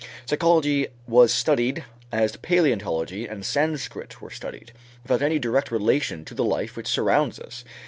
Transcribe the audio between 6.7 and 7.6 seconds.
which surrounds